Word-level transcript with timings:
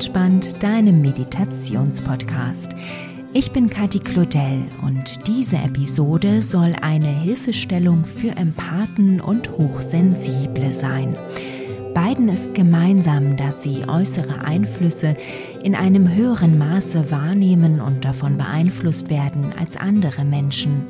Tiefenentspannt, 0.00 0.62
deinem 0.62 1.02
Meditationspodcast. 1.02 2.74
Ich 3.34 3.52
bin 3.52 3.68
Kathi 3.68 3.98
Claudel 3.98 4.62
und 4.80 5.26
diese 5.28 5.58
Episode 5.58 6.40
soll 6.40 6.74
eine 6.80 7.06
Hilfestellung 7.06 8.06
für 8.06 8.30
Empathen 8.30 9.20
und 9.20 9.50
Hochsensible 9.50 10.72
sein. 10.72 11.14
Beiden 11.92 12.30
ist 12.30 12.54
gemeinsam, 12.54 13.36
dass 13.36 13.62
sie 13.62 13.84
äußere 13.86 14.42
Einflüsse 14.42 15.16
in 15.62 15.74
einem 15.74 16.08
höheren 16.08 16.56
Maße 16.56 17.10
wahrnehmen 17.10 17.82
und 17.82 18.02
davon 18.02 18.38
beeinflusst 18.38 19.10
werden 19.10 19.52
als 19.58 19.76
andere 19.76 20.24
Menschen. 20.24 20.86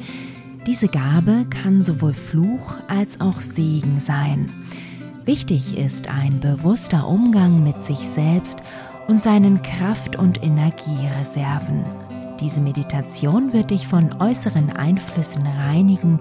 Diese 0.68 0.86
Gabe 0.86 1.46
kann 1.50 1.82
sowohl 1.82 2.14
Fluch 2.14 2.76
als 2.86 3.20
auch 3.20 3.40
Segen 3.40 3.98
sein. 3.98 4.50
Wichtig 5.24 5.76
ist 5.76 6.08
ein 6.08 6.40
bewusster 6.40 7.06
Umgang 7.06 7.64
mit 7.64 7.84
sich 7.84 7.98
selbst 7.98 8.62
und 9.10 9.24
seinen 9.24 9.60
Kraft- 9.62 10.14
und 10.14 10.40
Energiereserven. 10.40 11.84
Diese 12.40 12.60
Meditation 12.60 13.52
wird 13.52 13.72
dich 13.72 13.88
von 13.88 14.14
äußeren 14.20 14.70
Einflüssen 14.70 15.44
reinigen 15.46 16.20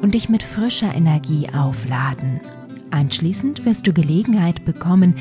und 0.00 0.14
dich 0.14 0.30
mit 0.30 0.42
frischer 0.42 0.94
Energie 0.94 1.50
aufladen. 1.54 2.40
Anschließend 2.90 3.66
wirst 3.66 3.86
du 3.86 3.92
Gelegenheit 3.92 4.64
bekommen, 4.64 5.14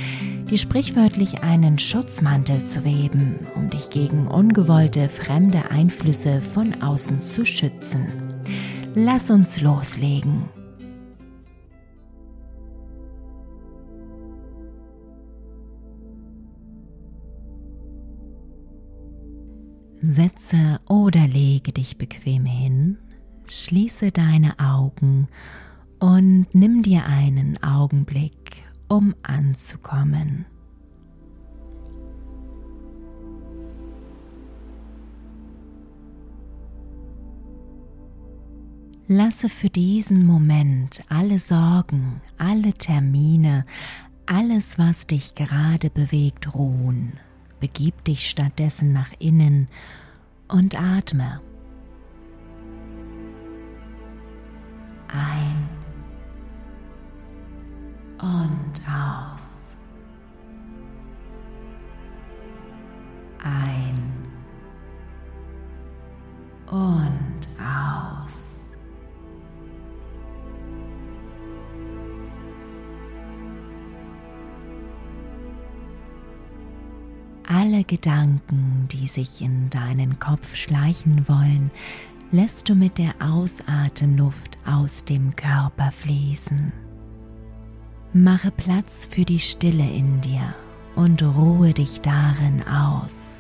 dir 0.49 0.57
sprichwörtlich 0.57 1.43
einen 1.43 1.79
Schutzmantel 1.79 2.63
zu 2.63 2.85
weben, 2.85 3.39
um 3.55 3.69
dich 3.69 3.89
gegen 3.89 4.27
ungewollte 4.27 5.09
fremde 5.09 5.69
Einflüsse 5.69 6.41
von 6.41 6.81
außen 6.81 7.21
zu 7.21 7.45
schützen. 7.45 8.07
Lass 8.95 9.29
uns 9.29 9.59
loslegen. 9.59 10.45
Setze 20.01 20.79
oder 20.89 21.27
lege 21.27 21.71
dich 21.71 21.97
bequem 21.97 22.43
hin, 22.45 22.97
schließe 23.47 24.11
deine 24.11 24.59
Augen 24.59 25.27
und 25.99 26.47
nimm 26.53 26.81
dir 26.81 27.05
einen 27.05 27.61
Augenblick, 27.61 28.63
um 28.87 29.13
anzukommen. 29.21 30.45
Lasse 39.07 39.49
für 39.49 39.69
diesen 39.69 40.25
Moment 40.25 41.03
alle 41.09 41.37
Sorgen, 41.37 42.21
alle 42.39 42.73
Termine, 42.73 43.65
alles, 44.25 44.79
was 44.79 45.05
dich 45.05 45.35
gerade 45.35 45.91
bewegt, 45.91 46.55
ruhen. 46.55 47.19
Begib 47.61 48.03
dich 48.05 48.27
stattdessen 48.27 48.91
nach 48.91 49.11
innen 49.19 49.67
und 50.47 50.81
atme. 50.81 51.39
Ein 55.07 55.69
und 58.19 58.81
aus. 58.89 59.45
Ein 63.43 64.27
und 66.65 67.47
aus. 67.59 68.50
Alle 77.61 77.83
Gedanken, 77.83 78.87
die 78.91 79.05
sich 79.05 79.39
in 79.39 79.69
deinen 79.69 80.17
Kopf 80.17 80.55
schleichen 80.55 81.27
wollen, 81.27 81.69
lässt 82.31 82.67
du 82.67 82.73
mit 82.73 82.97
der 82.97 83.13
Ausatemluft 83.19 84.57
aus 84.65 85.05
dem 85.05 85.35
Körper 85.35 85.91
fließen. 85.91 86.73
Mache 88.13 88.49
Platz 88.49 89.07
für 89.11 89.25
die 89.25 89.37
Stille 89.37 89.87
in 89.87 90.21
dir 90.21 90.55
und 90.95 91.21
ruhe 91.21 91.71
dich 91.71 92.01
darin 92.01 92.63
aus. 92.63 93.35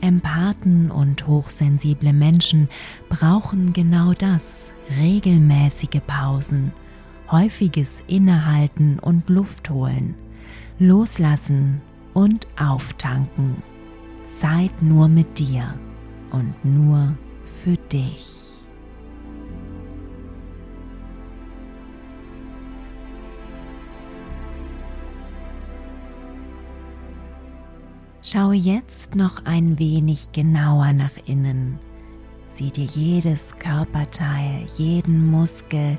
Empathen 0.00 0.90
und 0.90 1.26
hochsensible 1.26 2.14
Menschen 2.14 2.70
brauchen 3.10 3.74
genau 3.74 4.14
das, 4.14 4.72
regelmäßige 4.98 6.00
Pausen, 6.06 6.72
häufiges 7.30 8.02
Innehalten 8.06 8.98
und 8.98 9.28
Luft 9.28 9.68
holen 9.68 10.14
Loslassen 10.82 11.82
und 12.14 12.48
auftanken. 12.58 13.62
Zeit 14.38 14.80
nur 14.80 15.08
mit 15.08 15.38
dir 15.38 15.74
und 16.30 16.54
nur 16.64 17.18
für 17.62 17.76
dich. 17.92 18.54
Schaue 28.22 28.54
jetzt 28.54 29.14
noch 29.14 29.44
ein 29.44 29.78
wenig 29.78 30.32
genauer 30.32 30.94
nach 30.94 31.18
innen. 31.26 31.78
Sieh 32.54 32.70
dir 32.70 32.86
jedes 32.86 33.54
Körperteil, 33.58 34.64
jeden 34.78 35.30
Muskel, 35.30 35.98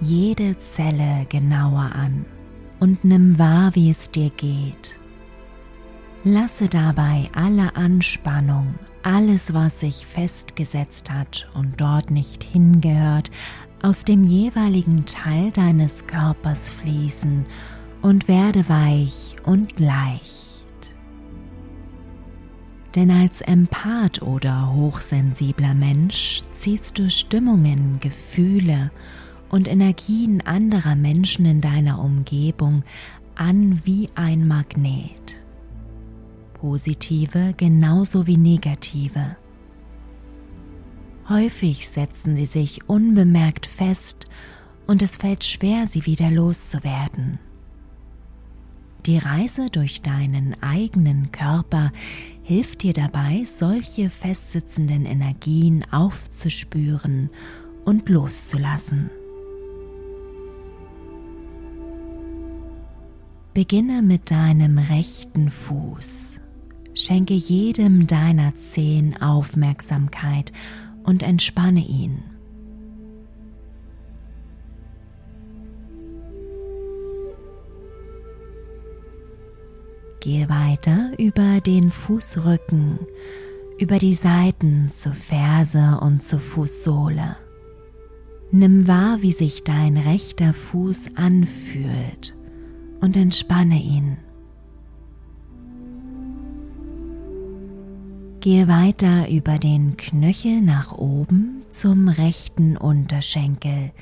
jede 0.00 0.56
Zelle 0.60 1.26
genauer 1.28 1.90
an 1.96 2.24
und 2.82 3.04
nimm 3.04 3.38
wahr, 3.38 3.76
wie 3.76 3.90
es 3.90 4.10
dir 4.10 4.30
geht. 4.30 4.98
Lasse 6.24 6.68
dabei 6.68 7.30
alle 7.32 7.76
Anspannung, 7.76 8.74
alles, 9.04 9.54
was 9.54 9.78
sich 9.78 10.04
festgesetzt 10.04 11.08
hat 11.08 11.48
und 11.54 11.80
dort 11.80 12.10
nicht 12.10 12.42
hingehört, 12.42 13.30
aus 13.82 14.04
dem 14.04 14.24
jeweiligen 14.24 15.06
Teil 15.06 15.52
deines 15.52 16.08
Körpers 16.08 16.72
fließen 16.72 17.46
und 18.00 18.26
werde 18.26 18.68
weich 18.68 19.36
und 19.44 19.78
leicht. 19.78 20.66
Denn 22.96 23.12
als 23.12 23.42
Empath 23.42 24.22
oder 24.22 24.74
hochsensibler 24.74 25.74
Mensch 25.74 26.42
ziehst 26.56 26.98
du 26.98 27.08
Stimmungen, 27.08 28.00
Gefühle 28.00 28.90
und 28.90 29.21
Energien 29.68 30.40
anderer 30.40 30.96
Menschen 30.96 31.44
in 31.44 31.60
deiner 31.60 32.02
Umgebung 32.02 32.82
an 33.34 33.80
wie 33.84 34.08
ein 34.14 34.48
Magnet. 34.48 35.44
Positive 36.54 37.54
genauso 37.56 38.26
wie 38.26 38.38
negative. 38.38 39.36
Häufig 41.28 41.88
setzen 41.88 42.36
sie 42.36 42.46
sich 42.46 42.88
unbemerkt 42.88 43.66
fest 43.66 44.26
und 44.86 45.02
es 45.02 45.16
fällt 45.16 45.44
schwer, 45.44 45.86
sie 45.86 46.06
wieder 46.06 46.30
loszuwerden. 46.30 47.38
Die 49.06 49.18
Reise 49.18 49.68
durch 49.68 50.02
deinen 50.02 50.56
eigenen 50.62 51.32
Körper 51.32 51.92
hilft 52.42 52.82
dir 52.82 52.92
dabei, 52.92 53.44
solche 53.44 54.10
festsitzenden 54.10 55.06
Energien 55.06 55.84
aufzuspüren 55.90 57.30
und 57.84 58.08
loszulassen. 58.08 59.10
Beginne 63.54 64.00
mit 64.00 64.30
deinem 64.30 64.78
rechten 64.78 65.50
Fuß. 65.50 66.40
Schenke 66.94 67.34
jedem 67.34 68.06
deiner 68.06 68.54
Zehen 68.54 69.20
Aufmerksamkeit 69.20 70.54
und 71.02 71.22
entspanne 71.22 71.80
ihn. 71.80 72.22
Gehe 80.20 80.48
weiter 80.48 81.10
über 81.18 81.60
den 81.60 81.90
Fußrücken, 81.90 83.00
über 83.78 83.98
die 83.98 84.14
Seiten 84.14 84.88
zur 84.88 85.12
Ferse 85.12 85.98
und 86.00 86.22
zur 86.22 86.40
Fußsohle. 86.40 87.36
Nimm 88.50 88.88
wahr, 88.88 89.18
wie 89.20 89.32
sich 89.32 89.62
dein 89.62 89.98
rechter 89.98 90.54
Fuß 90.54 91.16
anfühlt 91.16 92.34
und 93.02 93.16
entspanne 93.16 93.78
ihn. 93.78 94.16
Gehe 98.40 98.66
weiter 98.66 99.28
über 99.28 99.58
den 99.58 99.96
Knöchel 99.96 100.62
nach 100.62 100.92
oben 100.92 101.62
zum 101.68 102.08
rechten 102.08 102.76
Unterschenkel, 102.76 103.92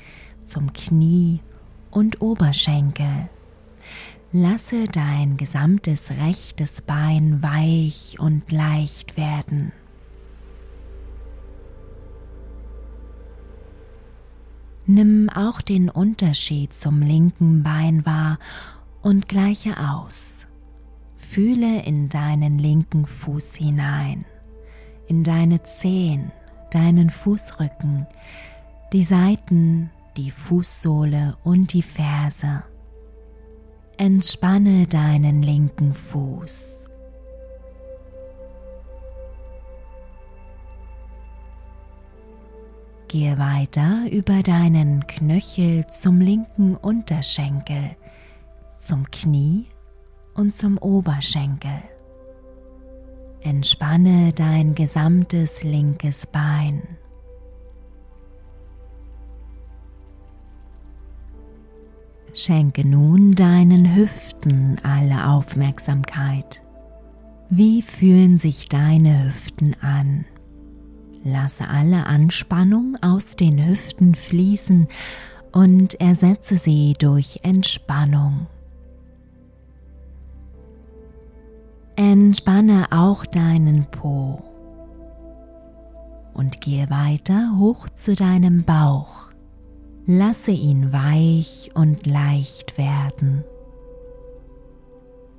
zum 0.45 0.71
Knie 0.73 1.41
und 1.89 2.21
Oberschenkel. 2.21 3.29
Lasse 4.31 4.85
dein 4.85 5.35
gesamtes 5.35 6.11
rechtes 6.11 6.81
Bein 6.81 7.43
weich 7.43 8.17
und 8.19 8.51
leicht 8.51 9.17
werden. 9.17 9.73
Nimm 14.87 15.29
auch 15.29 15.61
den 15.61 15.89
Unterschied 15.89 16.73
zum 16.73 17.01
linken 17.01 17.63
Bein 17.63 18.05
wahr 18.05 18.39
und 19.01 19.27
gleiche 19.27 19.75
aus. 19.77 20.47
fühle 21.17 21.83
in 21.83 22.09
deinen 22.09 22.59
linken 22.59 23.05
Fuß 23.05 23.55
hinein, 23.55 24.25
in 25.07 25.23
deine 25.23 25.63
Zehen, 25.63 26.31
deinen 26.71 27.09
Fußrücken, 27.09 28.05
die 28.91 29.03
Seiten, 29.03 29.91
die 30.17 30.29
Fußsohle 30.29 31.37
und 31.43 31.71
die 31.71 31.83
Ferse. 31.83 32.63
Entspanne 33.97 34.87
deinen 34.87 35.41
linken 35.41 35.93
Fuß. 35.93 36.81
Gehe 43.07 43.37
weiter 43.37 44.09
über 44.11 44.41
deinen 44.41 45.05
Knöchel 45.05 45.85
zum 45.87 46.19
linken 46.19 46.75
Unterschenkel, 46.75 47.95
zum 48.91 49.09
Knie 49.09 49.67
und 50.33 50.53
zum 50.53 50.77
Oberschenkel. 50.77 51.81
Entspanne 53.39 54.33
dein 54.33 54.75
gesamtes 54.75 55.63
linkes 55.63 56.25
Bein. 56.25 56.81
Schenke 62.33 62.85
nun 62.85 63.33
deinen 63.33 63.95
Hüften 63.95 64.77
alle 64.83 65.29
Aufmerksamkeit. 65.29 66.61
Wie 67.49 67.83
fühlen 67.83 68.39
sich 68.39 68.67
deine 68.67 69.23
Hüften 69.23 69.73
an? 69.79 70.25
Lasse 71.23 71.69
alle 71.69 72.07
Anspannung 72.07 72.97
aus 73.01 73.37
den 73.37 73.65
Hüften 73.65 74.15
fließen 74.15 74.89
und 75.53 75.93
ersetze 76.01 76.57
sie 76.57 76.95
durch 76.99 77.39
Entspannung. 77.43 78.47
Entspanne 81.95 82.87
auch 82.91 83.25
deinen 83.25 83.85
Po 83.85 84.41
und 86.33 86.61
gehe 86.61 86.89
weiter 86.89 87.57
hoch 87.57 87.89
zu 87.89 88.15
deinem 88.15 88.63
Bauch. 88.63 89.31
Lasse 90.05 90.51
ihn 90.51 90.91
weich 90.91 91.69
und 91.75 92.07
leicht 92.07 92.77
werden 92.77 93.43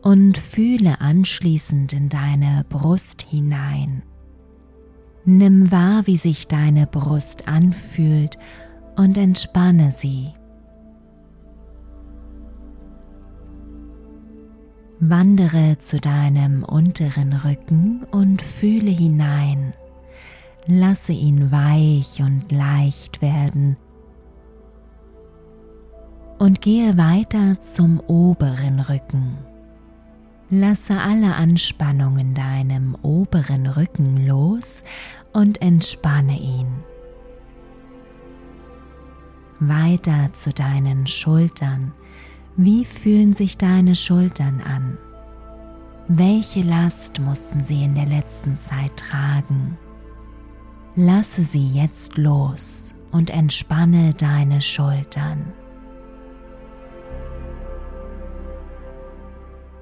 und 0.02 0.36
fühle 0.36 1.00
anschließend 1.00 1.92
in 1.92 2.08
deine 2.08 2.64
Brust 2.68 3.22
hinein. 3.22 4.02
Nimm 5.24 5.70
wahr, 5.70 6.06
wie 6.06 6.16
sich 6.16 6.48
deine 6.48 6.86
Brust 6.86 7.48
anfühlt 7.48 8.38
und 8.96 9.16
entspanne 9.16 9.94
sie. 9.96 10.32
Wandere 15.04 15.78
zu 15.80 15.98
deinem 15.98 16.62
unteren 16.62 17.32
Rücken 17.32 18.04
und 18.12 18.40
fühle 18.40 18.92
hinein. 18.92 19.72
Lasse 20.66 21.10
ihn 21.10 21.50
weich 21.50 22.22
und 22.22 22.52
leicht 22.52 23.20
werden 23.20 23.76
und 26.38 26.60
gehe 26.60 26.96
weiter 26.96 27.60
zum 27.62 27.98
oberen 27.98 28.78
Rücken. 28.78 29.38
Lasse 30.50 30.96
alle 31.00 31.34
Anspannung 31.34 32.18
in 32.18 32.34
deinem 32.34 32.96
oberen 33.02 33.66
Rücken 33.66 34.24
los 34.24 34.84
und 35.32 35.60
entspanne 35.62 36.38
ihn. 36.38 36.68
Weiter 39.58 40.32
zu 40.32 40.52
deinen 40.52 41.08
Schultern. 41.08 41.92
Wie 42.56 42.84
fühlen 42.84 43.32
sich 43.34 43.56
deine 43.56 43.96
Schultern 43.96 44.60
an? 44.60 44.98
Welche 46.08 46.60
Last 46.60 47.18
mussten 47.18 47.64
sie 47.64 47.82
in 47.82 47.94
der 47.94 48.04
letzten 48.04 48.58
Zeit 48.58 48.94
tragen? 48.96 49.78
Lasse 50.94 51.44
sie 51.44 51.66
jetzt 51.70 52.18
los 52.18 52.94
und 53.10 53.30
entspanne 53.30 54.12
deine 54.12 54.60
Schultern. 54.60 55.52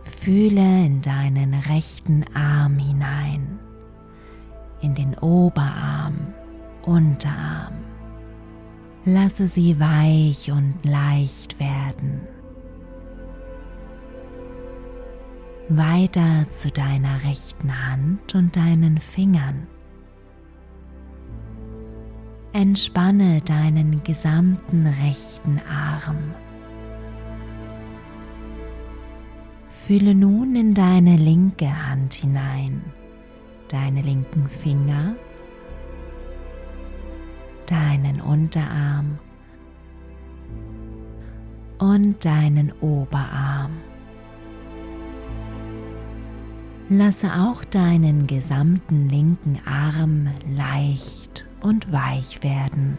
Fühle 0.04 0.86
in 0.86 1.02
deinen 1.02 1.54
rechten 1.54 2.24
Arm 2.34 2.78
hinein, 2.78 3.58
in 4.80 4.94
den 4.94 5.14
Oberarm, 5.18 6.34
Unterarm. 6.86 7.74
Lasse 9.04 9.48
sie 9.48 9.80
weich 9.80 10.52
und 10.52 10.74
leicht 10.84 11.58
werden. 11.58 12.20
Weiter 15.72 16.50
zu 16.50 16.72
deiner 16.72 17.22
rechten 17.22 17.86
Hand 17.86 18.34
und 18.34 18.56
deinen 18.56 18.98
Fingern. 18.98 19.68
Entspanne 22.52 23.40
deinen 23.42 24.02
gesamten 24.02 24.84
rechten 24.84 25.60
Arm. 25.70 26.34
Fühle 29.68 30.12
nun 30.12 30.56
in 30.56 30.74
deine 30.74 31.14
linke 31.16 31.68
Hand 31.88 32.14
hinein, 32.14 32.82
deine 33.68 34.02
linken 34.02 34.48
Finger, 34.48 35.14
deinen 37.66 38.20
Unterarm 38.20 39.20
und 41.78 42.24
deinen 42.24 42.72
Oberarm. 42.80 43.89
Lasse 46.92 47.32
auch 47.34 47.64
deinen 47.64 48.26
gesamten 48.26 49.08
linken 49.08 49.60
Arm 49.64 50.28
leicht 50.56 51.46
und 51.60 51.92
weich 51.92 52.42
werden. 52.42 52.98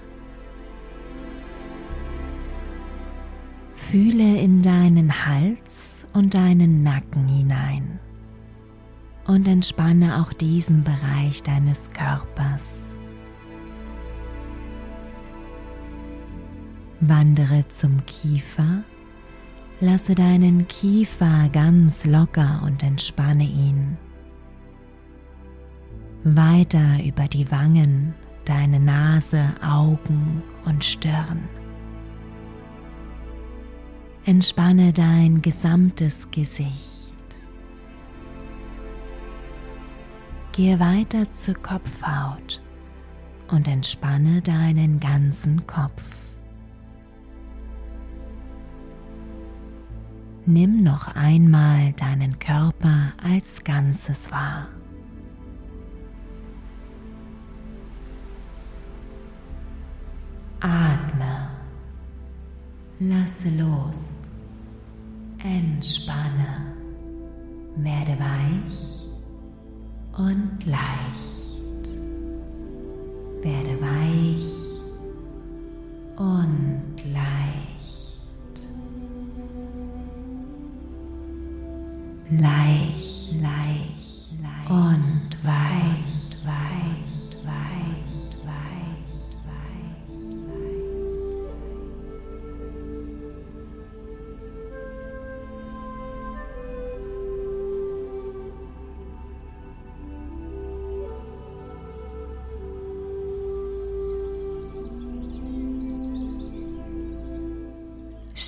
Fühle 3.73 4.39
in 4.39 4.61
deinen 4.61 5.25
Hals 5.25 6.07
und 6.13 6.33
deinen 6.35 6.83
Nacken 6.83 7.27
hinein 7.27 7.99
und 9.27 9.45
entspanne 9.45 10.21
auch 10.21 10.31
diesen 10.31 10.85
Bereich 10.85 11.43
deines 11.43 11.91
Körpers. 11.91 12.71
Wandere 17.01 17.67
zum 17.67 18.05
Kiefer, 18.05 18.85
lasse 19.81 20.13
deinen 20.13 20.67
Kiefer 20.67 21.49
ganz 21.51 22.05
locker 22.05 22.61
und 22.63 22.83
entspanne 22.83 23.43
ihn. 23.43 23.97
Weiter 26.23 27.03
über 27.03 27.27
die 27.27 27.49
Wangen, 27.49 28.13
deine 28.45 28.79
Nase, 28.79 29.43
Augen 29.63 30.43
und 30.65 30.85
Stirn. 30.85 31.49
Entspanne 34.23 34.93
dein 34.93 35.41
gesamtes 35.41 36.29
Gesicht. 36.29 37.01
Gehe 40.51 40.79
weiter 40.79 41.33
zur 41.33 41.55
Kopfhaut 41.55 42.61
und 43.49 43.67
entspanne 43.67 44.43
deinen 44.43 44.99
ganzen 44.99 45.65
Kopf. 45.65 46.03
Nimm 50.45 50.81
noch 50.81 51.07
einmal 51.15 51.93
deinen 51.93 52.39
Körper 52.39 53.13
als 53.23 53.63
Ganzes 53.63 54.31
wahr. 54.31 54.67
Atme. 60.59 61.49
Lasse 62.99 63.49
los. 63.49 64.13
Entspanne. 65.43 66.73
Werde 67.75 68.17
weich 68.19 69.07
und 70.17 70.65
leicht. 70.65 71.87
Werde 73.43 73.79
weich 73.79 74.60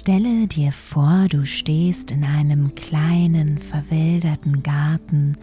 Stelle 0.03 0.47
dir 0.47 0.73
vor, 0.73 1.27
du 1.29 1.45
stehst 1.45 2.11
in 2.11 2.25
einem 2.25 2.75
kleinen, 2.75 3.57
verwilderten 3.57 4.61
Garten, 4.61 5.37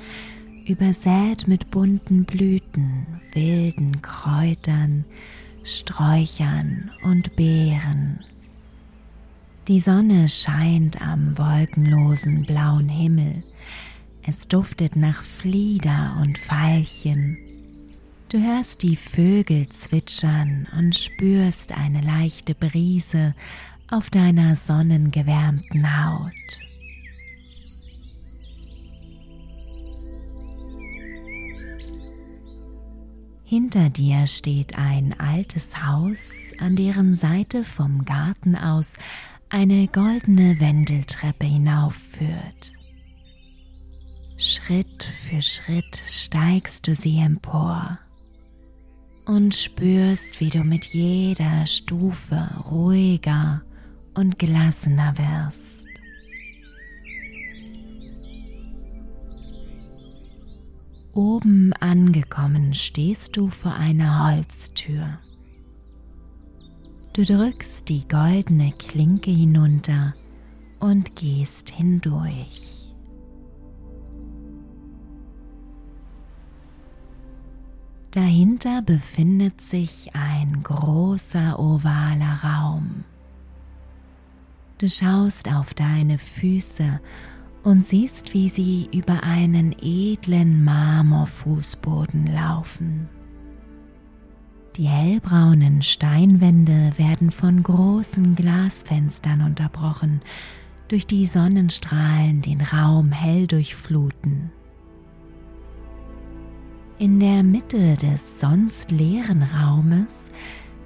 übersät 0.67 1.49
mit 1.49 1.71
bunten 1.71 2.27
Blüten, 2.27 3.07
wilden 3.33 4.03
Kräutern, 4.03 5.07
Sträuchern 5.65 6.91
und 7.05 7.35
Beeren. 7.37 8.21
Die 9.67 9.81
Sonne 9.81 10.29
scheint 10.29 11.01
am 11.01 11.39
wolkenlosen 11.39 12.45
blauen 12.45 12.91
Himmel. 12.91 13.43
Es 14.25 14.47
duftet 14.47 14.95
nach 14.95 15.23
Flieder 15.23 16.19
und 16.21 16.37
Veilchen. 16.37 17.39
Du 18.29 18.39
hörst 18.39 18.83
die 18.83 18.95
Vögel 18.95 19.71
zwitschern 19.71 20.69
und 20.79 20.95
spürst 20.95 21.73
eine 21.73 22.01
leichte 22.01 22.55
Brise 22.55 23.35
auf 23.91 24.11
deiner 24.11 24.57
sonnengewärmten 24.57 26.07
Haut. 26.07 26.33
Hinter 33.45 33.91
dir 33.91 34.29
steht 34.29 34.79
ein 34.79 35.19
altes 35.19 35.85
Haus, 35.85 36.31
an 36.61 36.77
deren 36.77 37.17
Seite 37.17 37.65
vom 37.65 38.05
Garten 38.05 38.55
aus 38.55 38.93
eine 39.49 39.89
goldene 39.89 40.61
Wendeltreppe 40.61 41.47
hinaufführt. 41.47 42.73
Schritt 44.37 45.03
für 45.03 45.43
Schritt 45.43 46.01
steigst 46.07 46.87
du 46.87 46.95
sie 46.95 47.19
empor 47.19 47.99
und 49.27 49.55
spürst, 49.55 50.41
wie 50.41 50.51
du 50.51 50.63
mit 50.63 50.87
jeder 50.87 51.67
Stufe 51.67 52.49
ruhiger 52.71 53.63
und 54.21 54.39
gelassener 54.39 55.15
wirst. 55.17 55.87
Oben 61.15 61.73
angekommen 61.81 62.75
stehst 62.75 63.37
du 63.37 63.49
vor 63.49 63.73
einer 63.73 64.27
Holztür. 64.27 65.19
Du 67.15 67.25
drückst 67.25 67.89
die 67.89 68.07
goldene 68.07 68.73
Klinke 68.73 69.31
hinunter 69.31 70.15
und 70.81 71.17
gehst 71.17 71.71
hindurch. 71.71 72.93
Dahinter 78.11 78.83
befindet 78.83 79.61
sich 79.63 80.11
ein 80.15 80.63
großer 80.63 81.59
ovaler 81.59 82.41
Raum. 82.45 83.05
Du 84.81 84.89
schaust 84.89 85.53
auf 85.53 85.75
deine 85.75 86.17
Füße 86.17 87.01
und 87.65 87.87
siehst, 87.87 88.33
wie 88.33 88.49
sie 88.49 88.89
über 88.95 89.23
einen 89.23 89.77
edlen 89.79 90.65
Marmorfußboden 90.65 92.27
laufen. 92.29 93.07
Die 94.77 94.89
hellbraunen 94.89 95.83
Steinwände 95.83 96.93
werden 96.97 97.31
von 97.31 97.63
großen 97.63 98.35
Glasfenstern 98.35 99.43
unterbrochen, 99.43 100.21
durch 100.89 101.07
die 101.07 101.27
Sonnenstrahlen 101.27 102.41
den 102.41 102.63
Raum 102.63 103.13
hell 103.13 103.47
durchfluten. 103.47 104.51
In 106.99 107.21
der 107.21 107.43
Mitte 107.43 107.99
des 107.99 108.41
sonst 108.41 108.91
leeren 108.91 109.43
Raumes 109.43 110.31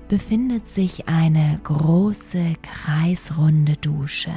befindet 0.08 0.68
sich 0.68 1.08
eine 1.08 1.58
große 1.62 2.54
kreisrunde 2.62 3.76
Dusche. 3.76 4.34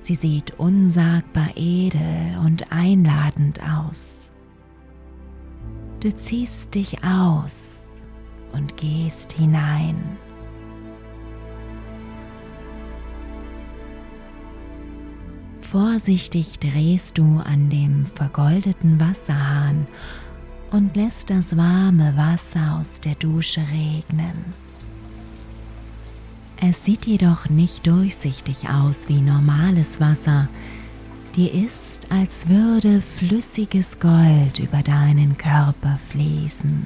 Sie 0.00 0.14
sieht 0.14 0.58
unsagbar 0.58 1.48
edel 1.56 2.38
und 2.44 2.72
einladend 2.72 3.60
aus. 3.62 4.30
Du 6.00 6.14
ziehst 6.14 6.74
dich 6.74 7.02
aus 7.04 7.92
und 8.52 8.76
gehst 8.76 9.32
hinein. 9.32 10.16
Vorsichtig 15.60 16.58
drehst 16.60 17.18
du 17.18 17.42
an 17.44 17.68
dem 17.68 18.06
vergoldeten 18.06 18.98
Wasserhahn 18.98 19.86
und 20.70 20.96
lässt 20.96 21.30
das 21.30 21.56
warme 21.56 22.16
Wasser 22.16 22.78
aus 22.80 23.00
der 23.00 23.14
Dusche 23.14 23.60
regnen. 23.60 24.54
Es 26.60 26.84
sieht 26.84 27.06
jedoch 27.06 27.48
nicht 27.48 27.86
durchsichtig 27.86 28.68
aus 28.68 29.08
wie 29.08 29.20
normales 29.20 30.00
Wasser. 30.00 30.48
Dir 31.36 31.54
ist, 31.54 32.10
als 32.10 32.48
würde 32.48 33.00
flüssiges 33.00 34.00
Gold 34.00 34.58
über 34.58 34.82
deinen 34.82 35.38
Körper 35.38 36.00
fließen. 36.08 36.84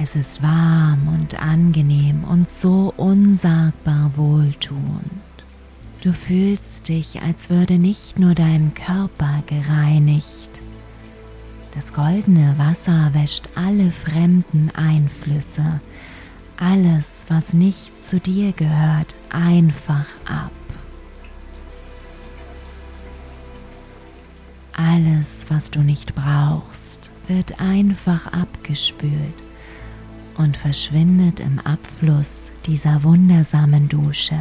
Es 0.00 0.14
ist 0.14 0.40
warm 0.40 1.08
und 1.08 1.42
angenehm 1.42 2.22
und 2.22 2.48
so 2.48 2.94
unsagbar 2.96 4.12
wohltuend. 4.14 5.10
Du 6.02 6.12
fühlst 6.12 6.88
dich, 6.88 7.20
als 7.22 7.50
würde 7.50 7.78
nicht 7.78 8.20
nur 8.20 8.34
dein 8.34 8.72
Körper 8.74 9.42
gereinigt, 9.46 10.37
das 11.78 11.92
goldene 11.92 12.58
Wasser 12.58 13.10
wäscht 13.14 13.50
alle 13.54 13.92
fremden 13.92 14.72
Einflüsse, 14.74 15.80
alles, 16.56 17.06
was 17.28 17.52
nicht 17.52 18.02
zu 18.02 18.18
dir 18.18 18.50
gehört, 18.50 19.14
einfach 19.30 20.06
ab. 20.24 20.50
Alles, 24.72 25.46
was 25.50 25.70
du 25.70 25.78
nicht 25.78 26.16
brauchst, 26.16 27.12
wird 27.28 27.60
einfach 27.60 28.26
abgespült 28.32 29.12
und 30.36 30.56
verschwindet 30.56 31.38
im 31.38 31.60
Abfluss 31.60 32.30
dieser 32.66 33.04
wundersamen 33.04 33.88
Dusche. 33.88 34.40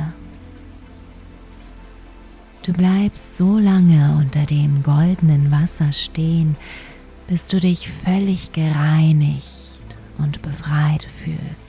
Du 2.64 2.74
bleibst 2.74 3.38
so 3.38 3.60
lange 3.60 4.18
unter 4.18 4.48
dem 4.48 4.82
goldenen 4.82 5.52
Wasser 5.52 5.94
stehen, 5.94 6.56
bis 7.28 7.46
du 7.48 7.60
dich 7.60 7.90
völlig 7.90 8.52
gereinigt 8.54 9.44
und 10.18 10.42
befreit 10.42 11.08
fühlst. 11.24 11.67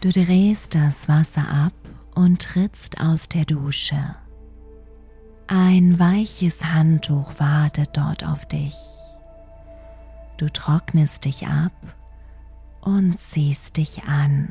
Du 0.00 0.08
drehst 0.10 0.74
das 0.74 1.10
Wasser 1.10 1.46
ab 1.46 1.74
und 2.14 2.40
trittst 2.40 3.02
aus 3.02 3.28
der 3.28 3.44
Dusche. 3.44 4.16
Ein 5.46 5.98
weiches 5.98 6.64
Handtuch 6.64 7.38
wartet 7.38 7.90
dort 7.92 8.24
auf 8.24 8.46
dich. 8.46 8.76
Du 10.38 10.48
trocknest 10.48 11.26
dich 11.26 11.46
ab 11.48 11.72
und 12.80 13.20
ziehst 13.20 13.76
dich 13.76 14.04
an. 14.04 14.50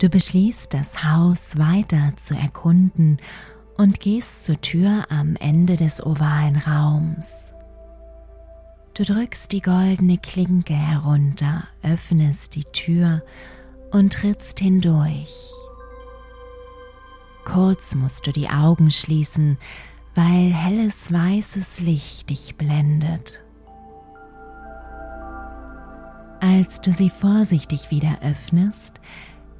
Du 0.00 0.08
beschließt, 0.08 0.72
das 0.72 1.04
Haus 1.04 1.58
weiter 1.58 2.14
zu 2.16 2.34
erkunden 2.34 3.18
und 3.76 4.00
gehst 4.00 4.44
zur 4.44 4.58
Tür 4.62 5.04
am 5.10 5.36
Ende 5.36 5.76
des 5.76 6.02
ovalen 6.02 6.56
Raums. 6.56 7.49
Du 9.00 9.06
drückst 9.06 9.50
die 9.52 9.62
goldene 9.62 10.18
Klinke 10.18 10.74
herunter, 10.74 11.64
öffnest 11.82 12.54
die 12.54 12.64
Tür 12.64 13.22
und 13.92 14.12
trittst 14.12 14.60
hindurch. 14.60 15.50
Kurz 17.46 17.94
musst 17.94 18.26
du 18.26 18.30
die 18.30 18.50
Augen 18.50 18.90
schließen, 18.90 19.56
weil 20.14 20.52
helles 20.52 21.10
weißes 21.10 21.80
Licht 21.80 22.28
dich 22.28 22.56
blendet. 22.56 23.42
Als 26.40 26.82
du 26.82 26.92
sie 26.92 27.08
vorsichtig 27.08 27.90
wieder 27.90 28.18
öffnest, 28.20 29.00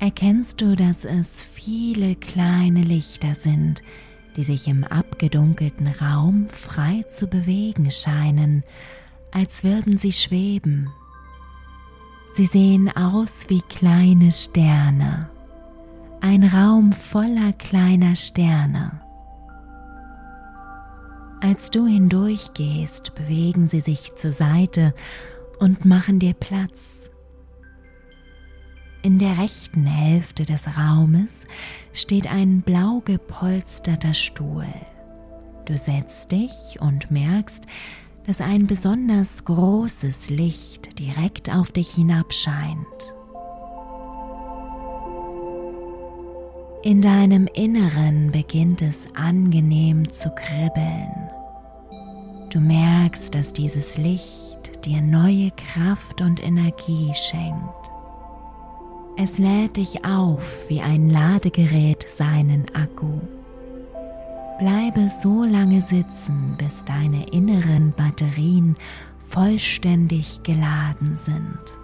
erkennst 0.01 0.61
du, 0.61 0.77
dass 0.77 1.07
es 1.07 1.43
viele 1.43 2.15
kleine 2.15 2.83
Lichter 2.83 3.35
sind, 3.35 3.81
die 4.37 4.45
sich 4.45 4.69
im 4.69 4.85
abgedunkelten 4.85 5.87
Raum 5.87 6.51
frei 6.51 7.05
zu 7.05 7.27
bewegen 7.27 7.91
scheinen, 7.91 8.65
als 9.33 9.65
würden 9.65 9.99
sie 9.99 10.13
schweben. 10.13 10.91
Sie 12.35 12.47
sehen 12.47 12.95
aus 12.97 13.47
wie 13.49 13.63
kleine 13.63 14.31
Sterne, 14.33 15.29
ein 16.21 16.45
Raum 16.45 16.93
voller 16.93 17.53
kleiner 17.55 18.15
Sterne. 18.15 19.01
Als 21.41 21.71
du 21.71 21.87
hindurchgehst, 21.87 23.15
bewegen 23.15 23.69
sie 23.69 23.81
sich 23.81 24.15
zur 24.15 24.33
Seite 24.33 24.95
und 25.59 25.85
machen 25.85 26.19
dir 26.19 26.35
Platz. 26.35 27.11
In 29.03 29.19
der 29.19 29.39
rechten 29.39 29.87
Hälfte 29.87 30.45
des 30.45 30.77
Raumes 30.77 31.47
steht 31.95 32.27
ein 32.27 32.61
blau 32.61 33.01
gepolsterter 33.03 34.13
Stuhl. 34.13 34.67
Du 35.65 35.79
setzt 35.79 36.33
dich 36.33 36.79
und 36.81 37.11
merkst, 37.11 37.65
dass 38.27 38.41
ein 38.41 38.67
besonders 38.67 39.45
großes 39.45 40.31
Licht 40.31 40.99
direkt 40.99 41.55
auf 41.55 41.73
dich 41.73 41.91
hinabscheint. 41.91 43.15
In 46.83 47.03
deinem 47.03 47.47
Inneren 47.53 48.33
beginnt 48.33 48.81
es 48.81 49.01
angenehm 49.15 50.09
zu 50.11 50.31
kribbeln. 50.31 51.31
Du 52.49 52.59
merkst, 52.59 53.35
dass 53.35 53.53
dieses 53.53 53.99
Licht 53.99 54.85
dir 54.87 55.03
neue 55.03 55.51
Kraft 55.53 56.23
und 56.23 56.43
Energie 56.43 57.13
schenkt. 57.15 57.91
Es 59.19 59.37
lädt 59.37 59.77
dich 59.77 60.05
auf 60.07 60.69
wie 60.69 60.81
ein 60.81 61.11
Ladegerät 61.11 62.09
seinen 62.09 62.65
Akku. 62.75 63.21
Bleibe 64.61 65.09
so 65.09 65.43
lange 65.43 65.81
sitzen, 65.81 66.55
bis 66.59 66.85
deine 66.85 67.27
inneren 67.31 67.95
Batterien 67.97 68.77
vollständig 69.27 70.43
geladen 70.43 71.17
sind. 71.17 71.80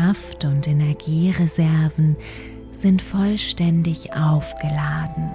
Kraft- 0.00 0.46
und 0.46 0.66
Energiereserven 0.66 2.16
sind 2.72 3.02
vollständig 3.02 4.14
aufgeladen. 4.14 5.30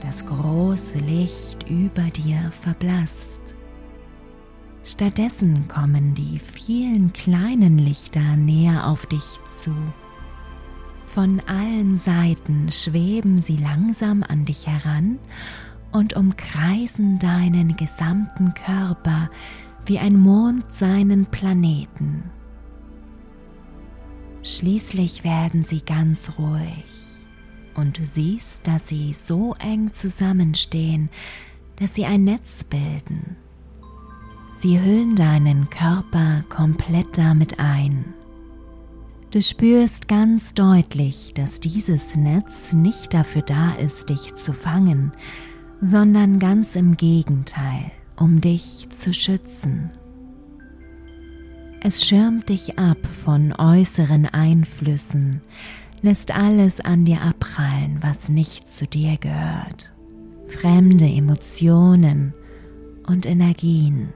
Das 0.00 0.24
große 0.24 0.98
Licht 0.98 1.68
über 1.68 2.04
dir 2.04 2.38
verblasst. 2.52 3.56
Stattdessen 4.84 5.66
kommen 5.66 6.14
die 6.14 6.38
vielen 6.38 7.12
kleinen 7.12 7.78
Lichter 7.78 8.36
näher 8.36 8.86
auf 8.86 9.06
dich 9.06 9.40
zu. 9.48 9.74
Von 11.04 11.40
allen 11.48 11.98
Seiten 11.98 12.70
schweben 12.70 13.42
sie 13.42 13.56
langsam 13.56 14.22
an 14.22 14.44
dich 14.44 14.68
heran 14.68 15.18
und 15.90 16.14
umkreisen 16.14 17.18
deinen 17.18 17.76
gesamten 17.76 18.54
Körper 18.54 19.28
wie 19.86 19.98
ein 19.98 20.16
Mond 20.16 20.64
seinen 20.72 21.26
Planeten. 21.26 22.30
Schließlich 24.46 25.24
werden 25.24 25.64
sie 25.64 25.80
ganz 25.80 26.38
ruhig 26.38 26.84
und 27.74 27.98
du 27.98 28.04
siehst, 28.04 28.64
dass 28.64 28.86
sie 28.86 29.12
so 29.12 29.56
eng 29.58 29.92
zusammenstehen, 29.92 31.08
dass 31.80 31.96
sie 31.96 32.06
ein 32.06 32.22
Netz 32.22 32.62
bilden. 32.62 33.34
Sie 34.60 34.80
hüllen 34.80 35.16
deinen 35.16 35.68
Körper 35.68 36.44
komplett 36.48 37.18
damit 37.18 37.58
ein. 37.58 38.14
Du 39.32 39.42
spürst 39.42 40.06
ganz 40.06 40.54
deutlich, 40.54 41.32
dass 41.34 41.58
dieses 41.58 42.14
Netz 42.14 42.72
nicht 42.72 43.14
dafür 43.14 43.42
da 43.42 43.72
ist, 43.72 44.10
dich 44.10 44.36
zu 44.36 44.52
fangen, 44.52 45.10
sondern 45.80 46.38
ganz 46.38 46.76
im 46.76 46.96
Gegenteil, 46.96 47.90
um 48.14 48.40
dich 48.40 48.90
zu 48.90 49.12
schützen. 49.12 49.90
Es 51.82 52.04
schirmt 52.04 52.48
dich 52.48 52.78
ab 52.78 52.98
von 53.24 53.52
äußeren 53.52 54.26
Einflüssen, 54.26 55.40
lässt 56.02 56.34
alles 56.34 56.80
an 56.80 57.04
dir 57.04 57.22
abprallen, 57.22 57.98
was 58.00 58.28
nicht 58.28 58.68
zu 58.68 58.86
dir 58.86 59.16
gehört. 59.18 59.92
Fremde 60.48 61.06
Emotionen 61.06 62.34
und 63.06 63.26
Energien. 63.26 64.12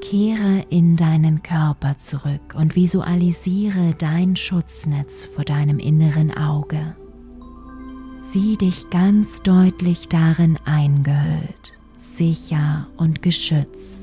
Kehre 0.00 0.64
in 0.70 0.96
deinen 0.96 1.42
Körper 1.42 1.96
zurück 1.98 2.54
und 2.54 2.74
visualisiere 2.74 3.94
dein 3.96 4.34
Schutznetz 4.34 5.24
vor 5.24 5.44
deinem 5.44 5.78
inneren 5.78 6.36
Auge. 6.36 6.96
Sieh 8.32 8.56
dich 8.56 8.90
ganz 8.90 9.42
deutlich 9.42 10.08
darin 10.08 10.58
eingehüllt, 10.64 11.78
sicher 11.96 12.86
und 12.96 13.22
geschützt. 13.22 13.99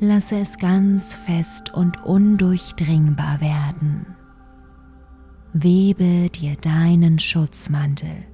Lasse 0.00 0.36
es 0.36 0.56
ganz 0.58 1.16
fest 1.16 1.74
und 1.74 2.04
undurchdringbar 2.04 3.40
werden. 3.40 4.06
Webe 5.52 6.30
dir 6.30 6.54
deinen 6.54 7.18
Schutzmantel, 7.18 8.24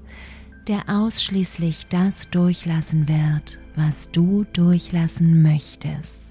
der 0.68 0.82
ausschließlich 0.88 1.86
das 1.86 2.28
durchlassen 2.28 3.08
wird, 3.08 3.60
was 3.76 4.10
du 4.10 4.44
durchlassen 4.52 5.40
möchtest. 5.40 6.23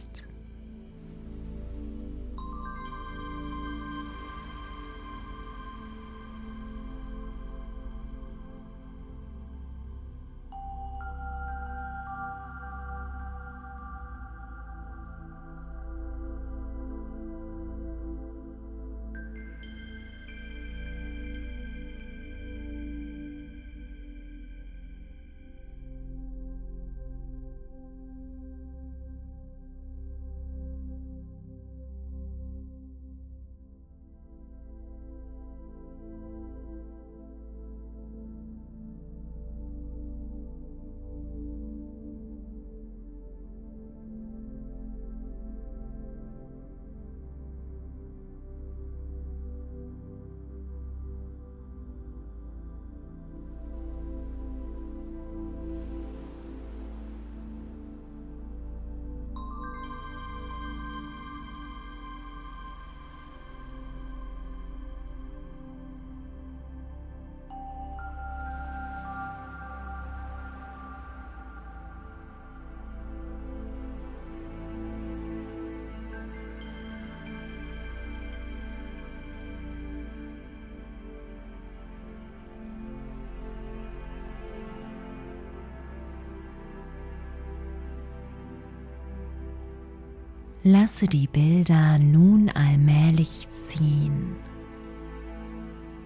Lasse 90.65 91.07
die 91.07 91.27
Bilder 91.27 91.99
nun 91.99 92.49
allmählich 92.49 93.49
ziehen. 93.51 94.37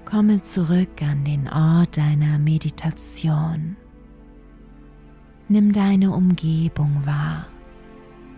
Komme 0.03 0.41
zurück 0.41 0.99
an 1.03 1.23
den 1.23 1.47
Ort 1.47 1.95
deiner 1.95 2.39
Meditation. 2.39 3.75
Nimm 5.47 5.71
deine 5.73 6.09
Umgebung 6.09 7.05
wahr. 7.05 7.45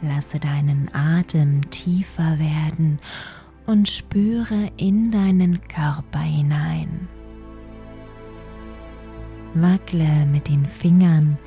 Lasse 0.01 0.41
deinen 0.41 0.93
Atem 0.93 1.61
tiefer 1.69 2.37
werden 2.37 2.99
und 3.65 3.87
spüre 3.87 4.71
in 4.75 5.11
deinen 5.11 5.61
Körper 5.69 6.19
hinein. 6.19 7.07
Wackle 9.53 10.25
mit 10.25 10.49
den 10.49 10.65
Fingern, 10.65 11.37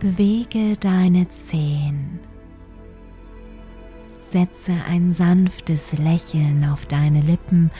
bewege 0.00 0.76
deine 0.76 1.28
Zehen 1.28 2.18
setze 4.32 4.72
ein 4.88 5.12
sanftes 5.12 5.92
Lächeln 5.92 6.64
auf 6.64 6.86
deine 6.86 7.20
Lippen 7.20 7.70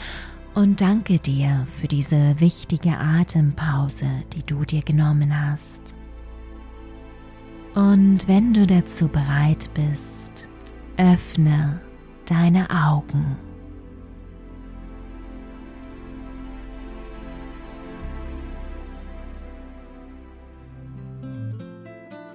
und 0.53 0.81
danke 0.81 1.17
dir 1.17 1.65
für 1.79 1.87
diese 1.87 2.39
wichtige 2.39 2.95
Atempause, 2.95 4.05
die 4.33 4.43
du 4.43 4.63
dir 4.63 4.83
genommen 4.83 5.33
hast. 5.35 5.95
Und 7.73 8.27
wenn 8.27 8.53
du 8.53 8.67
dazu 8.67 9.07
bereit 9.07 9.67
bist, 9.73 10.47
öffne 10.97 11.81
deine 12.27 12.69
Augen. 12.69 13.35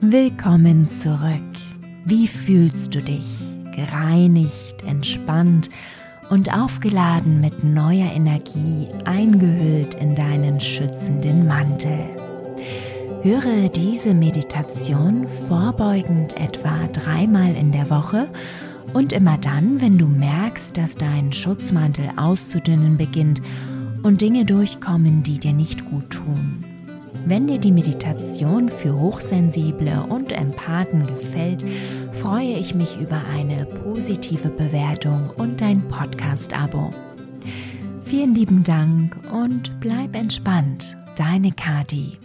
Willkommen 0.00 0.88
zurück. 0.88 1.42
Wie 2.04 2.26
fühlst 2.26 2.96
du 2.96 3.00
dich? 3.00 3.57
Gereinigt, 3.78 4.82
entspannt 4.86 5.70
und 6.30 6.52
aufgeladen 6.52 7.40
mit 7.40 7.64
neuer 7.64 8.10
Energie 8.12 8.88
eingehüllt 9.04 9.94
in 9.94 10.14
deinen 10.14 10.60
schützenden 10.60 11.46
Mantel. 11.46 11.98
Höre 13.22 13.68
diese 13.68 14.14
Meditation 14.14 15.26
vorbeugend 15.48 16.38
etwa 16.38 16.86
dreimal 16.92 17.54
in 17.54 17.72
der 17.72 17.90
Woche 17.90 18.28
und 18.92 19.12
immer 19.12 19.38
dann, 19.38 19.80
wenn 19.80 19.98
du 19.98 20.06
merkst, 20.06 20.76
dass 20.76 20.94
dein 20.94 21.32
Schutzmantel 21.32 22.10
auszudünnen 22.16 22.96
beginnt 22.96 23.42
und 24.02 24.20
Dinge 24.20 24.44
durchkommen, 24.44 25.22
die 25.22 25.38
dir 25.38 25.52
nicht 25.52 25.84
gut 25.84 26.10
tun. 26.10 26.64
Wenn 27.26 27.46
dir 27.46 27.58
die 27.58 27.72
Meditation 27.72 28.68
für 28.68 28.98
Hochsensible 28.98 30.06
und 30.08 30.32
Empathen 30.32 31.06
gefällt, 31.06 31.64
freue 32.12 32.54
ich 32.54 32.74
mich 32.74 32.98
über 33.00 33.22
eine 33.24 33.66
positive 33.66 34.48
Bewertung 34.48 35.30
und 35.36 35.62
ein 35.62 35.86
Podcast-Abo. 35.88 36.90
Vielen 38.04 38.34
lieben 38.34 38.64
Dank 38.64 39.16
und 39.32 39.78
bleib 39.80 40.16
entspannt, 40.16 40.96
deine 41.16 41.52
Kati. 41.52 42.18